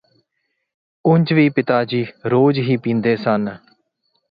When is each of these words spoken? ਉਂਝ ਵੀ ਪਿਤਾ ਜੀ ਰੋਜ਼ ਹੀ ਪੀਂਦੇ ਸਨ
ਉਂਝ 1.05 1.33
ਵੀ 1.33 1.47
ਪਿਤਾ 1.49 1.83
ਜੀ 1.85 2.05
ਰੋਜ਼ 2.25 2.59
ਹੀ 2.59 2.77
ਪੀਂਦੇ 2.77 3.15
ਸਨ 3.15 3.49